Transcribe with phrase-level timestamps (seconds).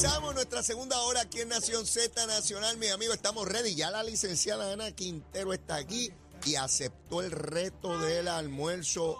[0.00, 3.16] Comenzamos nuestra segunda hora aquí en Nación Z Nacional, mis amigos.
[3.16, 3.74] Estamos ready.
[3.74, 6.10] Ya la licenciada Ana Quintero está aquí
[6.46, 9.18] y aceptó el reto del almuerzo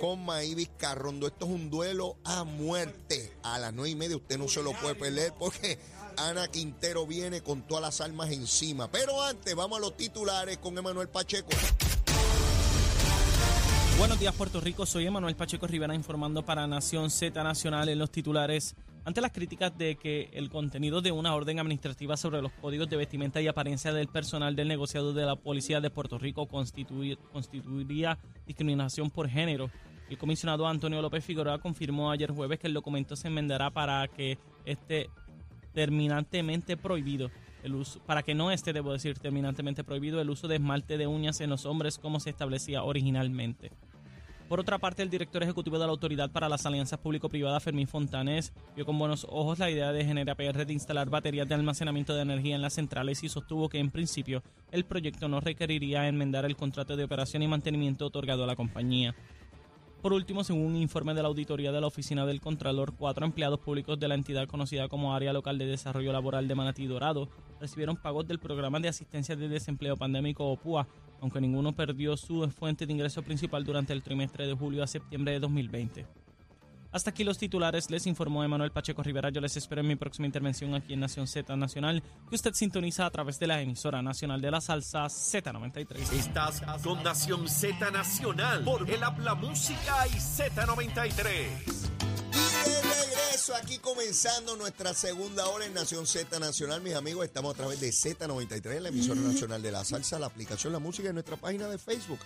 [0.00, 1.28] con maíz Vizcarrondo.
[1.28, 3.32] Esto es un duelo a muerte.
[3.44, 5.78] A las nueve y media usted no se lo puede perder porque
[6.16, 8.90] Ana Quintero viene con todas las armas encima.
[8.90, 11.50] Pero antes, vamos a los titulares con Emanuel Pacheco.
[13.98, 14.84] Buenos días, Puerto Rico.
[14.84, 18.74] Soy Emanuel Pacheco Rivera informando para Nación Z Nacional en los titulares.
[19.08, 22.98] Ante las críticas de que el contenido de una orden administrativa sobre los códigos de
[22.98, 28.18] vestimenta y apariencia del personal del negociado de la Policía de Puerto Rico constituir- constituiría
[28.46, 29.70] discriminación por género,
[30.10, 34.36] el comisionado Antonio López Figueroa confirmó ayer jueves que el documento se enmendará para que
[34.66, 35.08] esté
[35.72, 37.30] terminantemente prohibido
[37.62, 41.06] el uso, para que no esté, debo decir, terminantemente prohibido el uso de esmalte de
[41.06, 43.70] uñas en los hombres como se establecía originalmente.
[44.48, 48.54] Por otra parte, el director ejecutivo de la Autoridad para las Alianzas Público-Privadas, Fermín Fontanes,
[48.74, 52.22] vio con buenos ojos la idea de Genera PR de instalar baterías de almacenamiento de
[52.22, 56.56] energía en las centrales y sostuvo que, en principio, el proyecto no requeriría enmendar el
[56.56, 59.14] contrato de operación y mantenimiento otorgado a la compañía.
[60.00, 63.60] Por último, según un informe de la auditoría de la Oficina del Contralor, cuatro empleados
[63.60, 67.28] públicos de la entidad conocida como Área Local de Desarrollo Laboral de Manatí Dorado
[67.60, 70.86] recibieron pagos del Programa de Asistencia de Desempleo Pandémico o PUA,
[71.20, 75.32] aunque ninguno perdió su fuente de ingreso principal durante el trimestre de julio a septiembre
[75.32, 76.06] de 2020.
[76.90, 79.28] Hasta aquí los titulares, les informó Emanuel Pacheco Rivera.
[79.28, 83.04] Yo les espero en mi próxima intervención aquí en Nación Z Nacional, que usted sintoniza
[83.04, 86.12] a través de la emisora nacional de la salsa Z93.
[86.12, 91.87] Estás con Nación Z Nacional por el Habla Música y Z93.
[93.48, 97.24] Regreso aquí comenzando nuestra segunda hora en Nación Z Nacional, mis amigos.
[97.24, 101.08] Estamos a través de Z93, la emisora nacional de la salsa, la aplicación La Música
[101.08, 102.18] en nuestra página de Facebook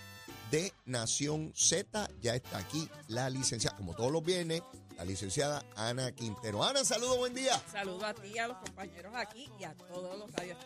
[0.51, 2.09] de Nación Z.
[2.21, 4.63] Ya está aquí la licenciada, como todos los viernes,
[4.97, 6.63] la licenciada Ana Quintero.
[6.63, 7.61] Ana, saludos, buen día.
[7.71, 10.57] Saludo a ti, a los compañeros aquí y a todos los que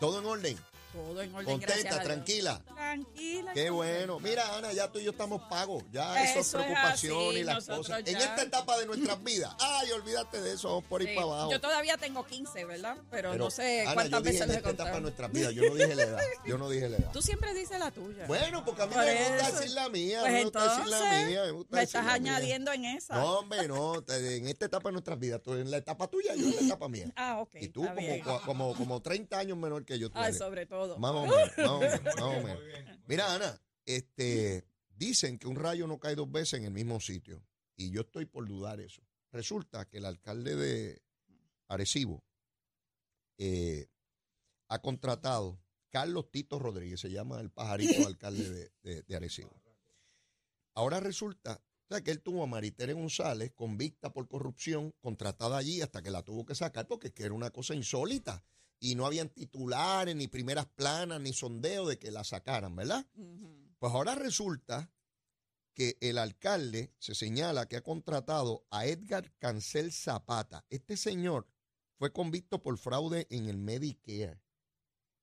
[0.00, 0.58] Todo en orden,
[0.92, 2.62] Todo en orden, contenta, tranquila.
[2.64, 3.52] Tranquila.
[3.52, 4.18] Qué bueno.
[4.20, 5.84] Mira, Ana, ya tú y yo estamos pagos.
[5.92, 7.98] Ya eso, es Eso es preocupación así, y las cosas.
[8.00, 9.54] En ya- esta etapa de nuestras vidas.
[9.60, 11.50] Ay, olvídate de eso, vamos por ahí Sí, para abajo.
[11.50, 12.96] Yo todavía tengo 15, ¿verdad?
[13.10, 15.00] Pero, Pero, no sé Ana, cuántas yo dije veces en les he esta etapa de
[15.02, 15.52] nuestras vidas.
[15.54, 16.20] Yo no dije la edad.
[16.46, 17.12] Yo no dije la edad.
[17.12, 18.26] Tú siempre dices la tuya.
[18.26, 19.56] Bueno, porque a mí Por me gusta eso.
[19.60, 20.20] decir la mía.
[20.20, 21.42] Pues me gusta decir la mía.
[21.44, 22.32] Me, gusta me decir estás la mía.
[22.36, 23.14] añadiendo en esa.
[23.16, 24.02] No, hombre, no.
[24.08, 25.42] En esta etapa de nuestras vidas.
[25.42, 27.12] Tú en la etapa tuya, yo en la etapa mía.
[27.16, 27.56] Ah, ok.
[27.60, 30.08] y tú como, como, como, como 30 años menor que yo.
[30.10, 30.38] tú Ay, eres.
[30.38, 30.77] sobre todo.
[30.98, 32.60] Más o menos, más o menos, más o menos.
[33.06, 34.64] Mira, Ana, este,
[34.96, 37.42] dicen que un rayo no cae dos veces en el mismo sitio.
[37.76, 39.02] Y yo estoy por dudar eso.
[39.32, 41.02] Resulta que el alcalde de
[41.68, 42.24] Arecibo
[43.38, 43.88] eh,
[44.68, 49.50] ha contratado Carlos Tito Rodríguez, se llama el pajarito alcalde de, de- de Arecibo.
[50.74, 51.60] Ahora resulta
[51.90, 56.10] o sea, que él tuvo a Maritere González convicta por corrupción, contratada allí hasta que
[56.10, 58.44] la tuvo que sacar porque es que era una cosa insólita
[58.80, 63.06] y no habían titulares, ni primeras planas, ni sondeo de que la sacaran, ¿verdad?
[63.78, 64.92] Pues ahora resulta
[65.74, 70.66] que el alcalde se señala que ha contratado a Edgar Cancel Zapata.
[70.70, 71.46] Este señor
[71.98, 74.40] fue convicto por fraude en el Medicare.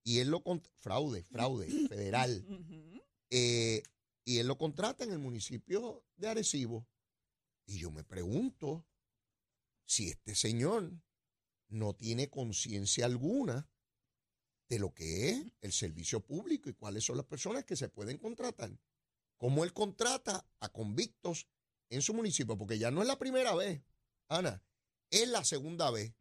[0.03, 0.43] Y él lo
[0.75, 2.45] fraude, fraude federal.
[3.29, 3.83] Eh,
[4.23, 6.87] y él lo contrata en el municipio de Arecibo.
[7.65, 8.85] Y yo me pregunto
[9.85, 10.91] si este señor
[11.75, 13.69] no tiene conciencia alguna
[14.69, 18.17] de lo que es el servicio público y cuáles son las personas que se pueden
[18.17, 18.71] contratar.
[19.37, 21.47] Cómo él contrata a convictos
[21.89, 23.83] en su municipio, porque ya no es la primera vez,
[24.27, 24.63] Ana,
[25.11, 26.13] es la segunda vez.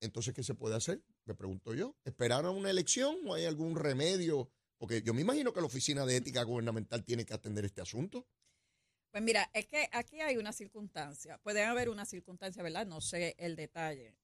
[0.00, 1.02] Entonces, ¿qué se puede hacer?
[1.24, 1.96] Me pregunto yo.
[2.04, 4.50] ¿Esperar a una elección o hay algún remedio?
[4.76, 8.26] Porque yo me imagino que la Oficina de Ética Gubernamental tiene que atender este asunto.
[9.10, 11.38] Pues mira, es que aquí hay una circunstancia.
[11.38, 12.86] Pueden haber una circunstancia, ¿verdad?
[12.86, 14.14] No sé el detalle.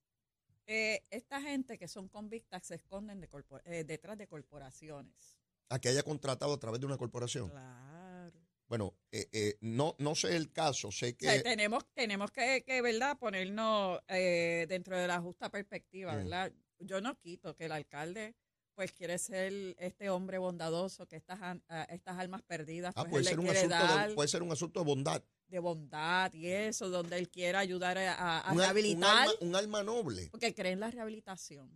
[0.73, 3.29] Eh, esta gente que son convictas se esconden de
[3.65, 5.37] eh, detrás de corporaciones.
[5.69, 7.49] A que haya contratado a través de una corporación.
[7.51, 8.39] Claro.
[8.69, 11.27] Bueno, eh, eh, no, no sé el caso, sé O que...
[11.27, 13.19] sea, tenemos, tenemos que, que, ¿verdad?
[13.19, 16.17] Ponernos eh, dentro de la justa perspectiva, Mm.
[16.19, 16.53] ¿verdad?
[16.79, 18.37] Yo no quito que el alcalde
[18.77, 23.11] pues quiere ser este hombre bondadoso que estas, an- a estas almas perdidas Ah, pues,
[23.11, 25.23] puede ser, un asunto de, puede ser un asunto de bondad.
[25.50, 29.56] De bondad y eso, donde él quiera ayudar a, a- a Un, rehabilitar, alma, un
[29.56, 30.29] alma noble.
[30.31, 31.70] porque cree en la rehabilitación.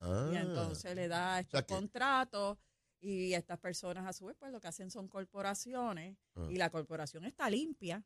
[0.00, 0.30] Ah.
[0.32, 2.58] Y entonces le da estos sea que- contratos
[3.00, 6.46] y estas personas a su vez pues lo que hacen son corporaciones Ah.
[6.50, 8.04] y la corporación está limpia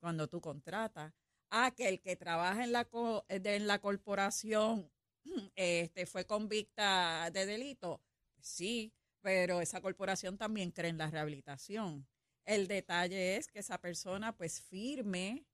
[0.00, 1.12] cuando tú contratas.
[1.50, 4.90] Ah, que el que trabaja en la, co- de- en la corporación
[5.54, 8.00] este, fue convicta de delito.
[8.40, 12.06] Sí, pero esa corporación también cree en la rehabilitación.
[12.44, 15.44] El detalle es que esa persona pues firme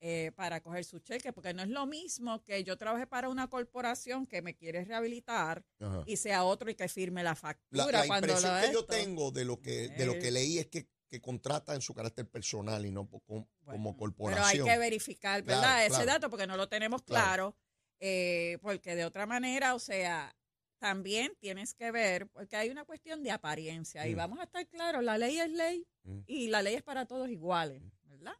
[0.00, 3.48] eh, para coger su cheque, porque no es lo mismo que yo trabaje para una
[3.48, 6.02] corporación que me quiere rehabilitar Ajá.
[6.06, 8.84] y sea otro y que firme la La, factura la cuando impresión lo que yo
[8.84, 12.28] tengo de lo que, de lo que leí es que, que contrata en su carácter
[12.28, 14.50] personal y no como corporación.
[14.52, 15.62] Pero hay que verificar, ¿verdad?
[15.62, 16.06] Claro, Ese claro.
[16.06, 17.24] dato porque no lo tenemos Claro.
[17.24, 17.56] claro,
[17.98, 20.36] eh, porque de otra manera, o sea,
[20.78, 24.18] también tienes que ver, porque hay una cuestión de apariencia y Mm.
[24.18, 26.20] vamos a estar claros, la ley es ley Mm.
[26.26, 28.34] y la ley es para todos iguales, ¿verdad?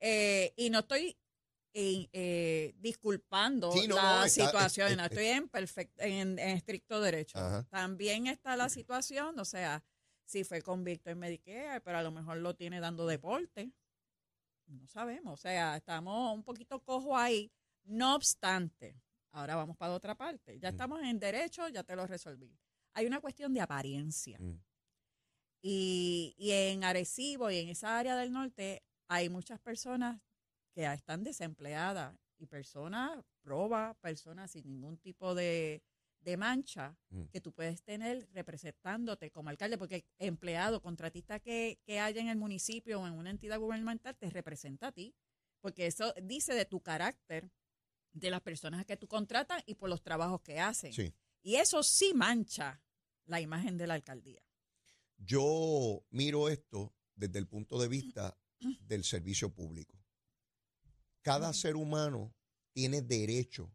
[0.00, 1.16] Eh, y no estoy
[1.76, 5.90] eh, eh, disculpando Sí, no, la no, está- situación, es- no es- estoy en, perfect-
[5.96, 7.36] en, en estricto derecho.
[7.36, 7.66] Ajá.
[7.68, 9.82] También está la situación, o sea,
[10.24, 13.72] si fue convicto en Medicare, pero a lo mejor lo tiene dando deporte.
[14.66, 17.50] No sabemos, o sea, estamos un poquito cojo ahí.
[17.82, 18.94] No obstante,
[19.34, 20.58] ahora vamos para otra parte.
[20.58, 20.74] Ya Mm.
[20.74, 22.56] estamos en derecho, ya te lo resolví.
[22.94, 24.38] Hay una cuestión de apariencia.
[24.38, 24.60] Mm.
[25.62, 30.20] Y, y en Arecibo y en esa área del norte hay muchas personas
[30.74, 35.82] que están desempleadas y personas proba, personas sin ningún tipo de,
[36.20, 37.24] de mancha Mm.
[37.32, 42.36] que tú puedes tener representándote como alcalde, porque empleado, contratista que, que haya en el
[42.36, 45.14] municipio o en una entidad gubernamental te representa a ti,
[45.60, 47.50] porque eso dice de tu carácter,
[48.14, 50.92] de las personas que tú contratas y por los trabajos que hacen.
[50.92, 51.12] Sí.
[51.42, 52.80] Y eso sí mancha
[53.26, 54.42] la imagen de la alcaldía.
[55.18, 58.38] Yo miro esto desde el punto de vista
[58.80, 59.98] del servicio público.
[61.22, 62.34] Cada ser humano
[62.72, 63.74] tiene derecho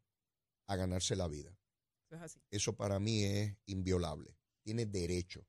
[0.68, 1.57] a ganarse la vida.
[2.06, 2.41] Eso es así.
[2.50, 4.36] Eso para mí es inviolable.
[4.63, 5.47] Tiene derecho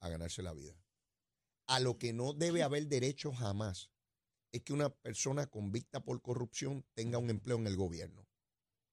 [0.00, 0.74] a ganarse la vida.
[1.66, 3.90] A lo que no debe haber derecho jamás
[4.50, 8.26] es que una persona convicta por corrupción tenga un empleo en el gobierno.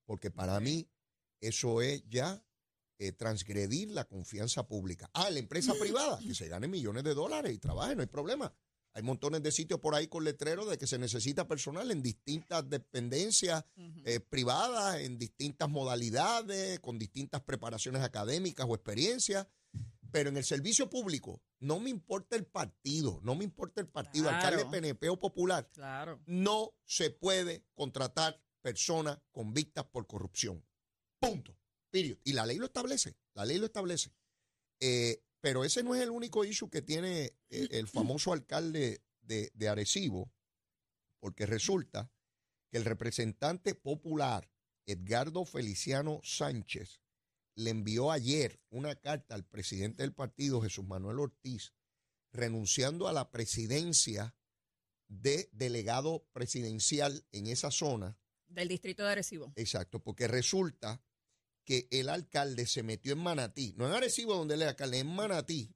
[0.09, 0.89] Porque para mí
[1.39, 2.43] eso es ya
[2.97, 5.07] eh, transgredir la confianza pública.
[5.13, 8.51] Ah, la empresa privada, que se gane millones de dólares y trabaje, no hay problema.
[8.93, 12.67] Hay montones de sitios por ahí con letreros de que se necesita personal en distintas
[12.67, 13.63] dependencias
[14.03, 19.45] eh, privadas, en distintas modalidades, con distintas preparaciones académicas o experiencias.
[20.11, 24.27] Pero en el servicio público, no me importa el partido, no me importa el partido,
[24.29, 24.37] Claro.
[24.57, 26.19] alcalde PNP o popular, Claro.
[26.25, 30.65] no se puede contratar personas convictas por corrupción.
[31.19, 31.55] Punto.
[31.91, 33.15] Y la ley lo establece.
[33.33, 34.11] La ley lo establece.
[34.79, 39.51] Eh, pero ese no es el único issue que tiene eh, el famoso alcalde de,
[39.53, 40.31] de Arecibo,
[41.19, 42.11] porque resulta
[42.69, 44.51] que el representante popular
[44.85, 47.01] Edgardo Feliciano Sánchez
[47.55, 51.73] le envió ayer una carta al presidente del partido, Jesús Manuel Ortiz,
[52.31, 54.35] renunciando a la presidencia
[55.07, 58.17] de delegado presidencial en esa zona.
[58.49, 59.53] Del distrito de Arecibo.
[59.55, 61.01] Exacto, porque resulta
[61.63, 65.73] que el alcalde se metió en Manatí, no en Arecibo donde es alcalde, en Manatí,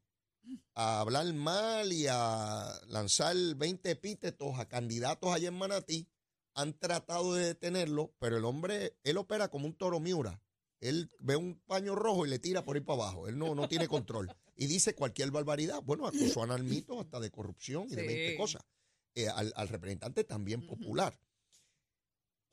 [0.74, 6.10] a hablar mal y a lanzar 20 epítetos a candidatos allá en Manatí.
[6.56, 10.42] Han tratado de detenerlo, pero el hombre, él opera como un toro miura.
[10.82, 13.27] Él ve un paño rojo y le tira por ahí para abajo.
[13.27, 14.30] Él no, no tiene control.
[14.56, 15.82] Y dice cualquier barbaridad.
[15.82, 18.08] Bueno, acusó a Nalmito hasta de corrupción y de Sí.
[18.08, 18.63] 20 cosas.
[19.15, 21.18] Eh, al, al representante también popular.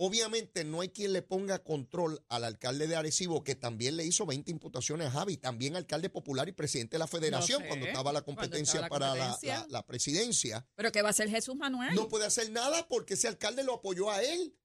[0.03, 4.25] Obviamente no hay quien le ponga control al alcalde de Arecibo, que también le hizo
[4.25, 8.11] 20 imputaciones a Javi, también alcalde popular y presidente de la federación sé, cuando estaba
[8.11, 11.55] la competencia estaba la para la- la- la presidencia Pero que va a ser Jesús
[11.55, 11.95] Manuel.
[11.95, 14.57] no puede hacer nada porque ese alcalde lo apoyó a él.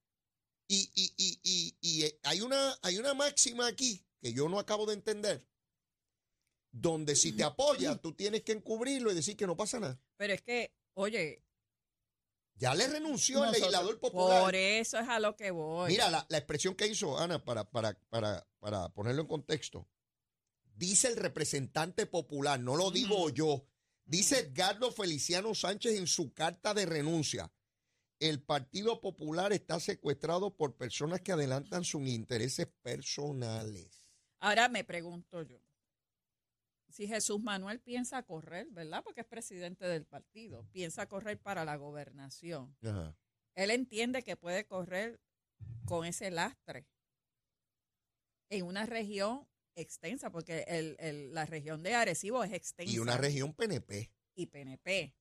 [0.70, 4.58] Y, y- y- y- y, eh, hay, una, hay una máxima aquí que yo no
[4.58, 5.46] acabo de entender,
[6.72, 10.00] donde si te apoya, tú tienes que encubrirlo y decir que no pasa nada.
[10.18, 11.44] Pero es que, oye,
[12.58, 14.44] Ya le renunció el nosotros- legislador popular.
[14.44, 15.92] por eso es a lo que voy.
[15.92, 19.88] Mira, la, la expresión que hizo Ana, para, para, para, para ponerlo en contexto,
[20.76, 23.66] dice el representante popular, no lo digo yo,
[24.06, 27.52] dice Edgardo Feliciano Sánchez en su carta de renuncia.
[28.20, 34.08] El Partido Popular está secuestrado por personas que adelantan sus intereses personales.
[34.40, 35.60] Ahora me pregunto yo,
[36.96, 39.04] si Jesús Manuel piensa correr, ¿verdad?
[39.04, 42.74] Porque es presidente del partido, piensa correr para la gobernación.
[42.82, 43.14] Ajá.
[43.54, 45.20] Él entiende que puede correr
[45.84, 46.88] con ese lastre
[48.50, 52.94] en una región extensa, porque el- el- la región de Arecibo es extensa.
[52.94, 54.10] Y una región PNP.
[54.38, 55.14] y PNP.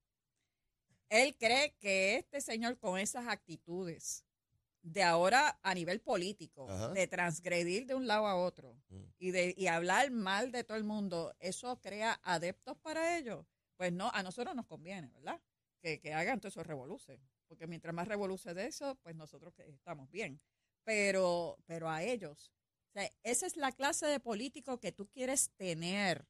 [1.08, 4.24] Él cree que este señor con esas actitudes
[4.84, 6.90] de ahora a nivel político, Ajá.
[6.90, 9.02] de transgredir de un lado a otro Mm.
[9.18, 13.46] y de y hablar mal de todo el mundo, eso crea adeptos para ellos.
[13.76, 15.40] Pues no, a nosotros nos conviene, ¿verdad?
[15.80, 17.18] Que, que hagan todo eso revoluce.
[17.48, 20.40] Porque mientras más revoluce de eso, pues nosotros que estamos bien.
[20.84, 22.52] Pero, pero a ellos,
[22.90, 26.28] o sea, esa es la clase de político que tú quieres tener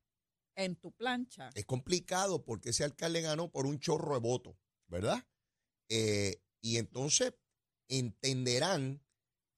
[0.56, 1.50] en tu plancha.
[1.54, 4.56] Es complicado porque ese alcalde ganó por un chorro de votos,
[4.86, 5.26] ¿verdad?
[5.88, 7.34] Eh, y entonces
[7.88, 9.02] entenderán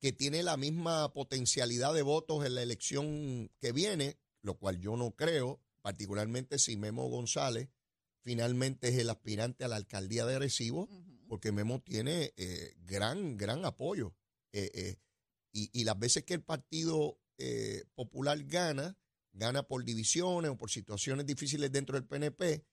[0.01, 4.97] que tiene la misma potencialidad de votos en la elección que viene, lo cual yo
[4.97, 7.69] no creo, particularmente si Memo González
[8.23, 11.27] finalmente es el aspirante a la alcaldía de Arecibo, Ujú.
[11.29, 14.15] porque Memo tiene eh, gran, gran apoyo.
[14.53, 14.97] Eh, eh,
[15.53, 18.99] y, y las veces que el Partido eh, Popular gana,
[19.33, 22.65] gana por divisiones o por situaciones difíciles dentro del PNP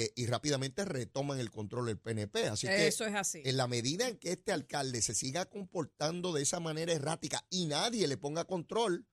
[0.00, 2.48] eh, y rápidamente retoman el control del PNP.
[2.48, 3.42] Así que Eso es así.
[3.44, 7.66] en la medida en que este alcalde se siga comportando de esa manera errática y
[7.66, 9.06] nadie le ponga control,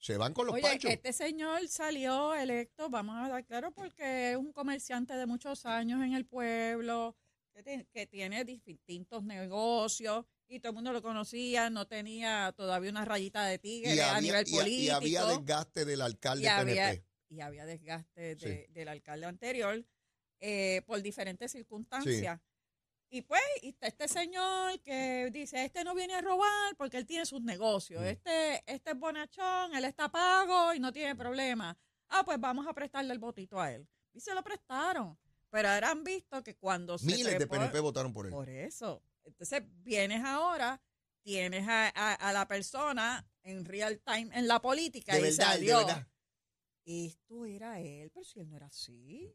[0.00, 0.90] se van con los Oye, panchos.
[0.90, 6.02] este señor salió electo, vamos a dar claro, porque es un comerciante de muchos años
[6.04, 7.16] en el pueblo,
[7.54, 12.90] que, ti- que tiene distintos negocios y todo el mundo lo conocía, no tenía todavía
[12.90, 14.94] una rayita de tigre a nivel y- y político.
[14.94, 17.04] había desgaste del alcalde y había, PNP.
[17.30, 19.84] y había desgaste de- del alcalde anterior
[20.40, 22.40] eh, por diferentes circunstancias.
[23.10, 27.06] Y pues, y está este señor que dice, este no viene a robar porque él
[27.06, 28.02] tiene sus negocios.
[28.02, 28.06] Mm.
[28.06, 31.76] Este, este es bonachón, él está pago y no tiene problema.
[32.08, 33.88] Ah, pues vamos a prestarle el votito a él.
[34.12, 35.18] Y se lo prestaron.
[35.50, 38.32] Pero ahora han visto que cuando se Miles de trepó- PNP votaron por él.
[38.32, 39.02] por eso.
[39.24, 40.78] Entonces vienes ahora,
[41.22, 45.36] tienes a, a- a la persona en real time en la política de y verdad,
[45.36, 45.78] de salió.
[45.78, 46.06] verdad.
[46.84, 49.32] Esto era él, pero si él no era así.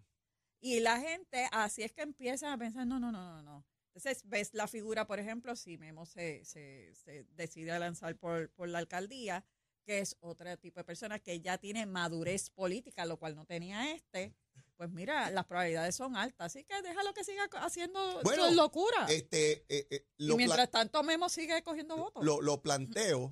[0.63, 3.65] Y la gente, así es que empieza a pensar, no, no, no, no, no.
[3.93, 8.49] Entonces ves la figura, por ejemplo, si Memo se, se, se decide a lanzar por,
[8.51, 9.45] por la alcaldía,
[9.85, 13.91] que es otro tipo de persona que ya tiene madurez política, lo cual no tenía
[13.93, 14.33] este,
[14.77, 16.45] pues mira, las probabilidades son altas.
[16.55, 19.05] Así que déjalo que siga haciendo Bueno, su locura.
[19.09, 22.23] Este, eh, eh, y lo, pla- mientras tanto Memo sigue cogiendo votos.
[22.23, 23.29] lo, lo planteo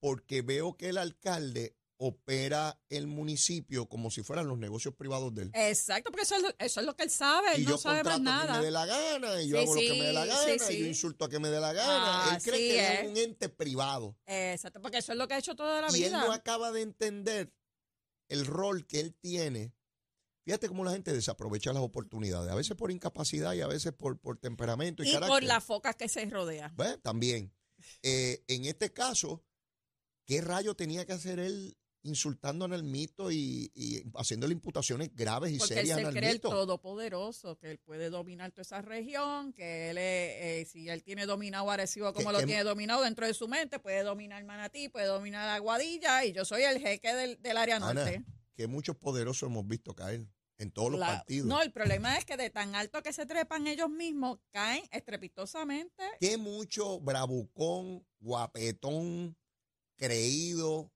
[0.00, 5.42] porque veo que el alcalde opera el municipio como si fueran los negocios privados de
[5.42, 5.50] él.
[5.54, 7.78] Exacto, porque eso es, lo, eso es lo que él sabe, él y no yo
[7.78, 8.58] sabe más nada.
[8.58, 10.74] me dé la gana, y yo Sí, hago lo que me dé la gana, sí,
[10.74, 12.34] y yo insulto a quien me dé la gana.
[12.36, 13.00] él cree que es.
[13.00, 14.16] es un ente privado.
[14.26, 16.24] Exacto, porque eso es lo que ha hecho toda la y él vida.
[16.24, 17.54] no acaba de entender
[18.28, 19.72] el rol que él tiene.
[20.44, 24.18] Fíjate cómo la gente desaprovecha las oportunidades, a veces por incapacidad y a veces por,
[24.18, 25.28] por temperamento y, y carácter.
[25.28, 26.72] por las focas que se rodea.
[26.74, 27.54] Bueno, también.
[28.02, 29.44] Eh, en este caso,
[30.26, 35.58] ¿qué rayo tenía que hacer él insultando a Nalmito y, y haciéndole imputaciones graves y
[35.58, 36.48] Porque él serias a se cree el Nalmito?
[36.50, 41.70] todopoderoso, que él puede dominar toda esa región, que él, eh, si él tiene dominado
[41.70, 45.06] Arecibo como Que- lo que- tiene dominado dentro de su mente, puede dominar Manatí, puede
[45.06, 48.24] dominar Aguadilla, y yo soy el jeque del, del área Ana, norte.
[48.56, 50.26] que muchos poderosos hemos visto caer
[50.58, 51.46] en todos los partidos.
[51.48, 56.02] no, el problema es que de tan alto que se trepan ellos mismos, caen estrepitosamente.
[56.20, 59.36] que mucho bravucón, guapetón,
[59.96, 60.91] creído.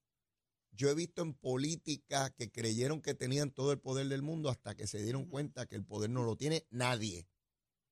[0.77, 4.75] Yo he visto en política que creyeron que tenían todo el poder del mundo hasta
[4.75, 7.27] que se dieron cuenta que el poder no lo tiene nadie.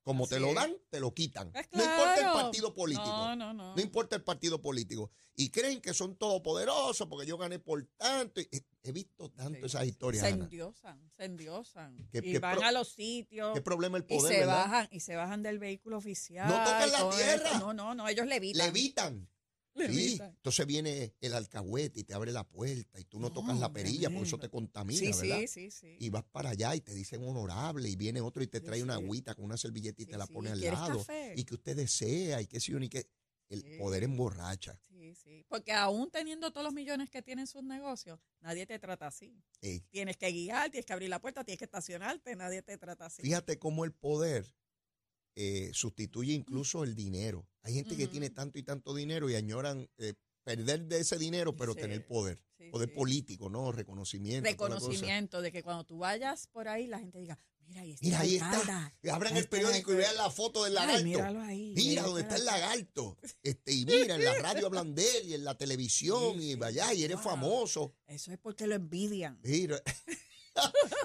[0.03, 1.51] Como te lo dan, te lo quitan.
[1.51, 3.07] Pues No importa el partido político.
[3.07, 3.75] No, no, no.
[3.75, 5.11] No importa el partido político.
[5.35, 8.43] Y creen que son todopoderosos porque yo gané por tanto.
[8.43, 8.49] Y
[8.83, 9.65] he- visto tanto Sí.
[9.65, 10.21] esas historias.
[10.27, 10.45] se Ana.
[10.45, 11.97] endiosan, se endiosan.
[12.13, 14.57] ¿Qué- y van a los sitios ¿Qué problema el y poder, se verdad?
[14.57, 16.49] bajan y se bajan del vehículo oficial.
[16.49, 17.35] No tocan la tierra.
[17.53, 17.59] esto.
[17.61, 18.67] No, no, no, ellos levitan.
[18.67, 19.29] Levitan.
[19.77, 20.19] Sí.
[20.21, 23.73] Entonces viene el alcahuete y te abre la puerta y tú no, No, tocas la
[23.73, 25.39] perilla porque eso te contamina, Sí, ¿verdad?
[25.41, 25.97] sí, sí, sí.
[25.99, 28.83] Y vas para allá y te dicen honorable y viene otro y te Sí, trae
[28.83, 29.03] una sí.
[29.03, 30.33] agüita con una servilleta y Sí, te la sí.
[30.33, 30.99] pone al ¿Quieres lado.
[30.99, 31.35] café?
[31.37, 33.09] Y que usted desea y que si ni que
[33.49, 33.77] el Sí.
[33.79, 34.79] poder emborracha.
[34.89, 35.45] Sí, sí.
[35.49, 39.43] Porque aún teniendo todos los millones que tienen sus negocios, nadie te trata así.
[39.61, 43.07] Ey, Tienes que guiar, tienes que abrir la puerta, tienes que estacionarte, nadie te trata
[43.07, 43.23] así.
[43.23, 44.55] fíjate cómo el poder
[45.37, 47.47] eh, sustituye incluso el dinero.
[47.63, 50.15] Hay gente que tiene tanto y tanto dinero y añoran eh,
[50.45, 52.41] perder de ese dinero, pero Sí, tener poder.
[52.59, 52.95] sí, Poder sí.
[52.95, 53.73] político, ¿no?
[53.73, 54.49] Reconocimiento.
[54.49, 58.21] Reconocimiento de que cuando tú vayas por ahí, la gente diga, mira, ahí está Mira,
[58.21, 58.93] ahí está.
[59.11, 61.05] Abran Ahí el está periódico y vean la foto del Ay, lagarto.
[61.05, 61.73] míralo ahí.
[61.75, 63.17] Mira dónde está el la- lagarto.
[63.43, 66.93] Este, y mira, en la radio hablan de él y en la televisión y vaya,
[66.93, 67.25] y eres wow.
[67.25, 67.95] famoso.
[68.07, 69.41] Eso es porque lo envidian.
[69.45, 69.81] Mira.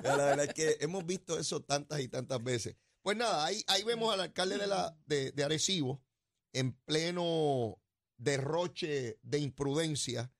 [0.03, 2.75] la verdad es que hemos visto eso tantas y tantas veces.
[3.01, 6.03] Pues nada, ahí, ahí vemos al alcalde de, la, de, de Arecibo
[6.53, 7.81] en pleno
[8.17, 10.31] derroche de imprudencia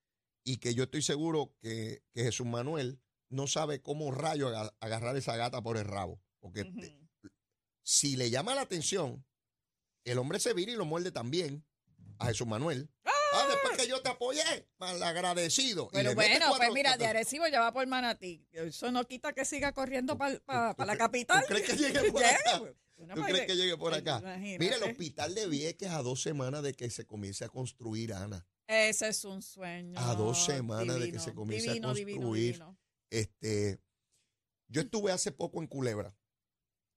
[0.43, 5.15] y que yo estoy seguro que, que Jesús Manuel no sabe cómo rayo aga- agarrar
[5.15, 6.21] esa gata por el rabo.
[6.39, 6.99] Porque te-
[7.83, 9.25] Si le llama la atención,
[10.03, 11.65] el hombre se vira y lo muerde también
[12.17, 12.89] a Jesús Manuel.
[13.33, 15.89] Ah, después que yo te apoyé, mal agradecido.
[15.91, 18.45] Y Pero bueno, pues mira, de Arecibo ya va por Manatí.
[18.51, 21.43] Eso no quita que siga corriendo para ¿Tú la capital.
[21.47, 22.61] ¿Tú crees que llegue por acá?
[23.15, 24.19] ¿Tú crees que llegue por acá?
[24.19, 24.59] imagínate.
[24.59, 28.45] Mira, el hospital de Vieques a dos semanas de que se comience a construir, Ana.
[28.67, 29.99] Ese es un sueño.
[29.99, 32.53] A dos semanas de que se comience a divino, construir.
[32.53, 32.77] divino.
[33.09, 33.79] Este,
[34.67, 36.15] yo estuve hace poco en Culebra.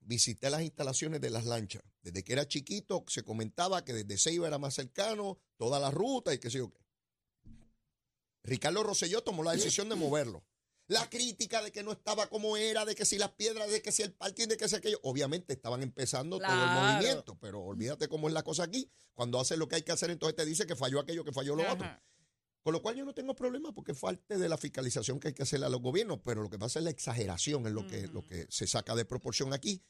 [0.05, 1.83] Visité las instalaciones de las lanchas.
[2.03, 6.35] Desde que era chiquito se comentaba que desde Ceiba era más cercano, toda la ruta
[6.35, 6.83] y qué sé yo qué.
[8.45, 10.45] Ricardo Rosselló tomó la decisión de moverlo.
[10.89, 13.93] La crítica de que no estaba como era, de que si las piedras, de que
[13.93, 14.99] si el parking, de que si aquello.
[15.05, 18.91] Obviamente estaban empezando todo el movimiento, pero olvídate cómo es la cosa aquí.
[19.15, 21.55] Cuando haces lo que hay que hacer, entonces te dice que falló aquello, que falló
[21.55, 21.87] lo otro.
[22.63, 25.35] Con lo cual yo no tengo problema porque es parte de la fiscalización que hay
[25.35, 28.07] que hacerle a los gobiernos, pero lo que pasa es la exageración en lo que,
[28.07, 29.83] lo que se saca de proporción aquí.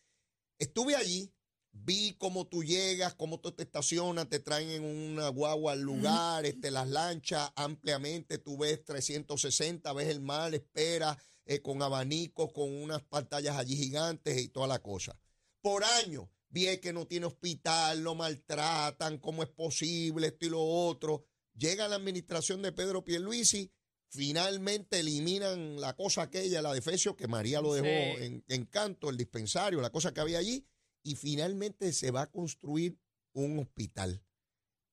[0.59, 1.35] Estuve allí,
[1.73, 6.47] vi cómo tú llegas, cómo tú te estacionas, te traen en una guagua al lugar,
[6.47, 12.73] este, las lanchas ampliamente, tú ves 360, ves el mar, esperas eh, con abanicos, con
[12.73, 15.19] unas pantallas allí gigantes y toda la cosa.
[15.61, 20.63] Por año, vi que no tiene hospital, lo maltratan, cómo es posible, esto y lo
[20.63, 21.25] otro.
[21.55, 23.71] Llega la administración de Pedro Pierluisi,
[24.09, 27.87] finalmente eliminan la cosa aquella, la defecio, que María lo dejó
[28.19, 28.25] Sí.
[28.25, 30.67] en, en canto, el dispensario, la cosa que había allí,
[31.03, 32.99] y finalmente se va a construir
[33.35, 34.23] un hospital.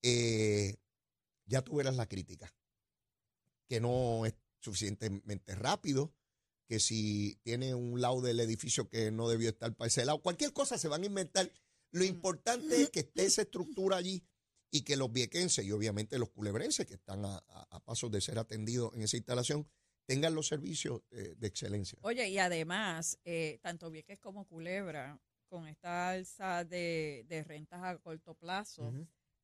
[0.02, 0.78] Eh,
[1.46, 2.54] ya tú verás la crítica,
[3.68, 6.14] que no es suficientemente rápido,
[6.68, 10.54] que si tiene un lado del edificio que no debió estar para ese lado, cualquier
[10.54, 11.52] cosa se van a inventar.
[11.92, 14.24] Lo importante es que esté esa estructura allí
[14.72, 18.22] y que los viequenses y obviamente los culebrenses que están a, a- a pasos de
[18.22, 19.68] ser atendidos en esa instalación
[20.06, 22.00] tengan los servicios eh, de excelencia.
[22.02, 27.98] Oye, y además, eh, tanto Vieques como Culebra, con esta alza de, de rentas a
[27.98, 28.94] corto plazo,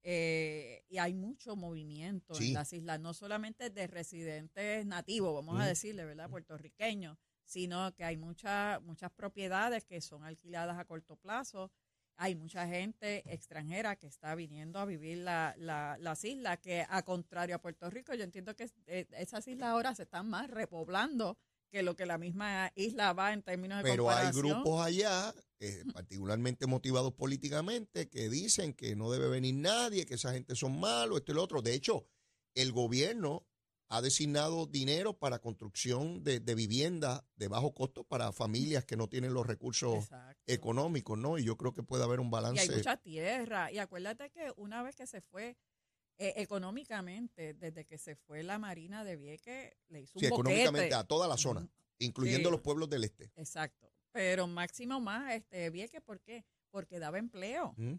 [0.03, 2.50] eh, y hay mucho movimiento Sí.
[2.50, 6.29] en las islas, no solamente de residentes nativos, vamos a decirle, ¿verdad?
[6.29, 11.72] Puertorriqueños, sino que hay muchas muchas propiedades que son alquiladas a corto plazo.
[12.18, 17.04] Hay mucha gente extranjera que está viniendo a vivir la, la- las islas, que a
[17.04, 21.38] contrario a Puerto Rico, yo entiendo que eh, esas islas ahora se están más repoblando
[21.72, 25.84] que lo que la misma isla va en términos de Pero hay grupos allá, eh,
[25.94, 31.18] particularmente motivados políticamente, que dicen que no debe venir nadie, que esa gente son malos,
[31.18, 31.62] esto y lo otro.
[31.62, 32.08] De hecho,
[32.54, 33.46] el gobierno
[33.96, 39.08] ha designado dinero para construcción de, de viviendas de bajo costo para familias que no
[39.08, 40.44] tienen los recursos Exacto.
[40.48, 41.38] económicos, ¿no?
[41.38, 42.62] Y yo creo que puede haber un Y balance.
[42.62, 43.72] hay mucha tierra.
[43.72, 45.58] Y acuérdate que una vez que se fue
[46.18, 50.79] eh, económicamente, desde que se fue la Marina de Vieques, le hizo un Sí, económicamente
[50.88, 50.96] boquete.
[50.96, 51.68] a toda la zona,
[52.00, 52.51] incluyendo Sí.
[52.53, 53.31] los pueblos del este.
[53.36, 53.92] Exacto.
[54.12, 56.46] Pero máximo más este Vieques, ¿por qué?
[56.72, 57.74] Porque daba empleo.
[57.77, 57.96] ¿Mm?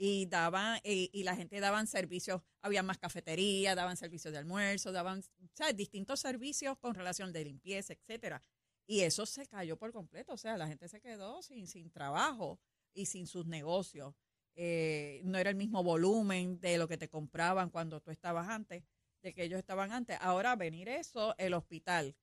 [0.00, 5.18] Y daban, y, la gente daban servicios, había más cafeterías, daban servicios de almuerzo, daban,
[5.20, 8.40] o sea, distintos servicios con relación de limpieza, etcétera.
[8.86, 10.32] Y eso se cayó por completo.
[10.32, 12.60] O sea, la gente se quedó sin, sin trabajo
[12.94, 14.14] y sin sus negocios.
[14.54, 18.82] Eh, no era el mismo volumen de lo que te compraban cuando tú estabas antes,
[19.22, 20.16] de que ellos estaban antes.
[20.20, 22.16] Ahora venir eso, el hospital.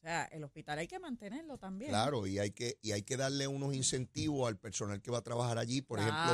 [0.00, 1.90] O sea, el hospital hay que mantenerlo también.
[1.90, 5.22] Claro, y hay que y hay que darle unos incentivos al personal que va a
[5.22, 6.32] trabajar allí, por ejemplo,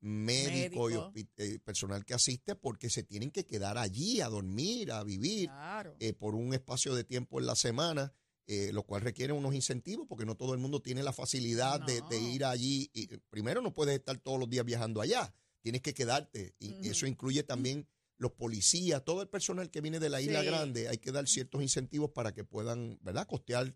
[0.00, 5.04] médico y eh, personal que asiste, porque se tienen que quedar allí a dormir, a
[5.04, 5.94] vivir Claro.
[6.00, 8.12] eh, por un espacio de tiempo en la semana,
[8.48, 12.18] eh, lo cual requiere unos incentivos, porque no todo el mundo tiene la facilidad de,
[12.18, 12.90] ir allí.
[12.92, 16.90] Y, primero, no puedes estar todos los días viajando allá, tienes que quedarte, y Ujú.
[16.90, 17.86] eso incluye también
[18.18, 20.46] los policías, todo el personal que viene de la isla Sí.
[20.46, 23.66] grande, hay que dar ciertos incentivos para que puedan, ¿verdad?, costear.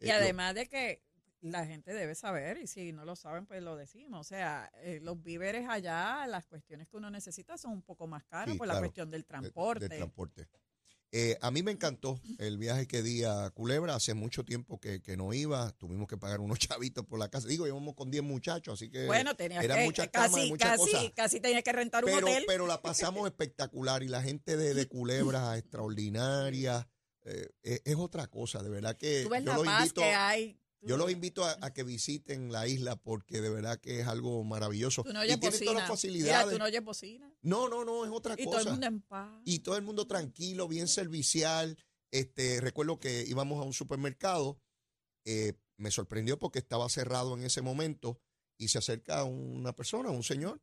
[0.00, 1.02] eh, Y lo- además de que
[1.40, 4.20] la gente debe saber, y si no lo saben, pues lo decimos.
[4.20, 8.24] O sea, eh, los víveres allá, las cuestiones que uno necesita son un poco más
[8.24, 8.80] caras Sí, por claro.
[8.80, 9.88] la cuestión del de- transporte.
[9.88, 10.48] del transporte.
[11.16, 13.94] Eh, a mí me encantó el viaje que di a Culebra.
[13.94, 15.70] Hace mucho tiempo que, que no iba.
[15.78, 17.46] Tuvimos que pagar unos chavitos por la casa.
[17.46, 19.06] Digo, íbamos con 10 muchachos, así que.
[19.06, 21.12] bueno, tenías eran que, muchas camas y casi, muchas casi, cosas.
[21.14, 22.42] casi tenías que rentar un hotel.
[22.48, 26.88] pero la pasamos espectacular y la gente de, de Culebra extraordinaria.
[27.26, 30.00] eh, es, es otra cosa, de verdad que Tú ves yo la los paz invito,
[30.00, 30.60] que hay.
[30.86, 34.42] Yo los invito a, a que visiten la isla porque de verdad que es algo
[34.44, 35.02] maravilloso.
[35.02, 36.46] Tú no y oyes tienen todas las facilidades.
[36.46, 37.32] Mira, tú no oyes bocina.
[37.42, 38.58] No, no, no, es otra Y cosa.
[38.58, 39.40] todo el mundo en paz.
[39.44, 41.76] y todo el mundo tranquilo, bien servicial.
[42.10, 44.60] Este, recuerdo que íbamos a un supermercado,
[45.24, 48.20] eh, me sorprendió porque estaba cerrado en ese momento
[48.56, 50.62] y se acerca una persona, un señor,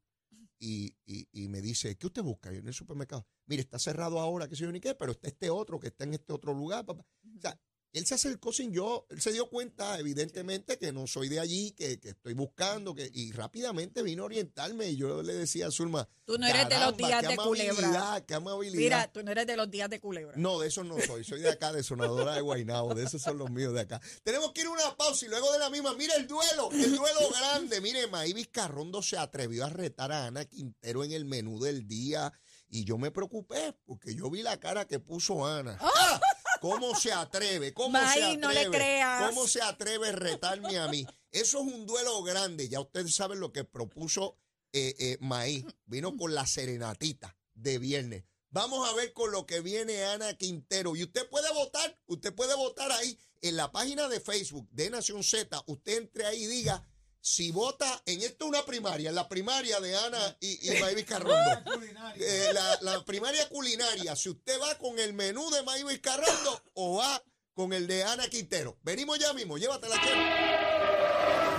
[0.59, 3.27] y, y- y me dice, ¿qué usted busca en el supermercado?
[3.47, 6.03] Mire, está cerrado ahora, que sé yo ni qué, pero está este otro que está
[6.05, 6.85] en este otro lugar.
[6.85, 7.03] papá".
[7.37, 7.59] O sea,
[7.93, 11.71] Él se acercó sin yo, él se dio cuenta, evidentemente, que no soy de allí,
[11.71, 14.89] que, que estoy buscando, que, y rápidamente vino a orientarme.
[14.89, 18.23] Y yo le decía a Zulma, Tú no eres de los "Caramba, días de culebra.
[18.25, 18.77] Qué amabilidad.
[18.79, 20.33] Mira, tú no eres de los días de culebra.
[20.37, 21.25] No, de esos no soy.
[21.25, 22.93] Soy de acá, de Sonadora de Guaynabo.
[22.95, 23.99] De esos son los míos de acá.
[24.23, 26.95] Tenemos que ir a una pausa y luego de la misma, mira el duelo, el
[26.95, 27.81] duelo grande.
[27.81, 32.31] Mire, Maí Vizcarrondo se atrevió a retar a Ana Quintero en el menú del día
[32.69, 35.77] y yo me preocupé porque yo vi la cara que puso Ana.
[35.81, 36.21] ¡Ah!
[36.61, 37.73] ¿Cómo se atreve?
[37.73, 38.37] ¿Cómo se atreve?
[38.37, 39.27] no le creas.
[39.27, 41.07] ¿Cómo se atreve a retarme a mí?
[41.31, 42.69] Eso es un duelo grande.
[42.69, 44.37] Ya ustedes saben lo que propuso
[44.71, 45.65] eh, eh, Maí.
[45.85, 48.25] Vino con la serenatita de viernes.
[48.49, 50.95] Vamos a ver con lo que viene Ana Quintero.
[50.95, 55.23] Y usted puede votar, usted puede votar ahí en la página de Facebook de Nación
[55.23, 55.63] Z.
[55.65, 56.87] Usted entre ahí y diga
[57.21, 61.61] si vota en esto una primaria, en la primaria de Ana y, y Maíz Vizcarrondo.
[62.15, 66.97] Eh, la, la primaria culinaria, si usted va con el menú de Maíz Vizcarrondo o
[66.97, 68.77] va con el de Ana Quintero.
[68.81, 70.70] Venimos ya mismo, llévatela, Chelo.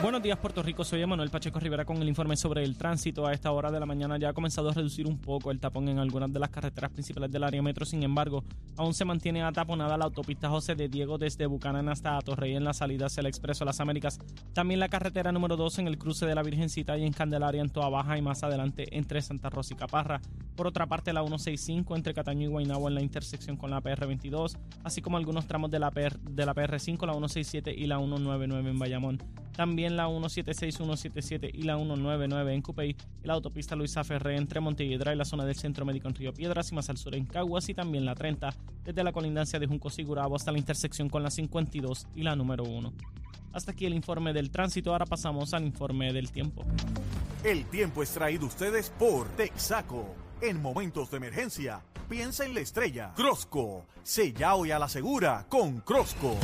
[0.03, 0.83] Buenos días, Puerto Rico.
[0.83, 3.25] Soy Emanuel Pacheco Rivera con el informe sobre el tránsito.
[3.25, 5.89] A esta hora de la mañana ya ha comenzado a reducir un poco el tapón
[5.89, 7.87] en algunas de las carreteras principales del área metro.
[7.87, 8.43] Sin embargo,
[8.77, 12.73] aún se mantiene ataponada la autopista José de Diego desde Bucanán hasta Atorrey en la
[12.73, 14.19] salida hacia el Expreso Las Américas.
[14.53, 17.71] También la carretera número 2 en el cruce de la Virgencita y en Candelaria en
[17.71, 20.21] Toa Baja y más adelante entre Santa Rosa y Caparra.
[20.57, 24.59] Por otra parte, la 165 entre Cataño y Guaynabo en la intersección con la PR22,
[24.83, 28.69] así como algunos tramos de la, PR, de la PR5, la 167 y la 199
[28.69, 29.23] en Bayamón.
[29.57, 35.13] También la 176, 177 y la 199 en Cupey la autopista Luisa Ferré entre Montelledra
[35.13, 37.69] y la zona del Centro Médico en Río Piedras y más al sur en Caguas
[37.69, 41.31] y también la 30 desde la colindancia de Junco Sigurabo hasta la intersección con la
[41.31, 42.93] 52 y la número 1.
[43.53, 46.65] Hasta aquí el informe del tránsito, ahora pasamos al informe del tiempo.
[47.45, 50.15] El tiempo es traído ustedes por Texaco.
[50.41, 53.13] En momentos de emergencia, piensa en la estrella.
[53.15, 56.37] Crosco, sella hoy a la segura con Crosco.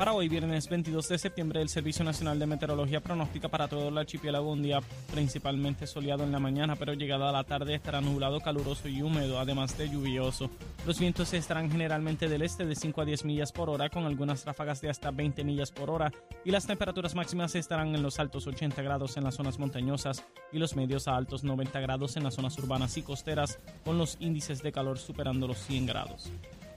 [0.00, 3.98] Para hoy, viernes 22 de septiembre, el Servicio Nacional de Meteorología pronostica para todo el
[3.98, 4.80] archipiélago un día
[5.12, 9.38] principalmente soleado en la mañana, pero llegada a la tarde estará nublado, caluroso y húmedo,
[9.38, 10.50] además de lluvioso.
[10.86, 14.46] Los vientos estarán generalmente del este de 5 a 10 millas por hora, con algunas
[14.46, 16.10] ráfagas de hasta 20 millas por hora,
[16.46, 20.58] y las temperaturas máximas estarán en los altos 80 grados en las zonas montañosas y
[20.58, 24.62] los medios a altos 90 grados en las zonas urbanas y costeras, con los índices
[24.62, 26.32] de calor superando los 100 grados.